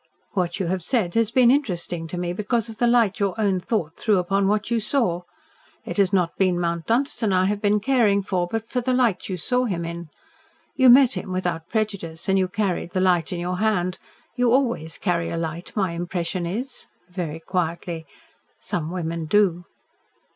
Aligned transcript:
"What 0.31 0.59
you 0.59 0.65
have 0.65 0.81
said 0.81 1.13
has 1.13 1.29
been 1.29 1.51
interesting 1.51 2.07
to 2.07 2.17
me, 2.17 2.33
because 2.33 2.69
of 2.69 2.77
the 2.77 2.87
light 2.87 3.19
your 3.19 3.39
own 3.39 3.59
thought 3.59 3.97
threw 3.97 4.17
upon 4.17 4.47
what 4.47 4.71
you 4.71 4.79
saw. 4.79 5.21
It 5.85 5.97
has 5.97 6.11
not 6.11 6.35
been 6.39 6.59
Mount 6.59 6.87
Dunstan 6.87 7.31
I 7.31 7.45
have 7.45 7.61
been 7.61 7.79
caring 7.79 8.23
for, 8.23 8.47
but 8.47 8.67
for 8.67 8.81
the 8.81 8.93
light 8.95 9.29
you 9.29 9.37
saw 9.37 9.65
him 9.65 9.85
in. 9.85 10.09
You 10.75 10.89
met 10.89 11.13
him 11.15 11.31
without 11.31 11.69
prejudice, 11.69 12.27
and 12.27 12.39
you 12.39 12.47
carried 12.47 12.93
the 12.93 12.99
light 12.99 13.31
in 13.31 13.39
your 13.39 13.57
hand. 13.59 13.99
You 14.35 14.51
always 14.51 14.97
carry 14.97 15.29
a 15.29 15.37
light, 15.37 15.71
my 15.75 15.91
impression 15.91 16.47
is," 16.47 16.87
very 17.07 17.39
quietly. 17.39 18.07
"Some 18.59 18.89
women 18.89 19.27
do." 19.27 19.65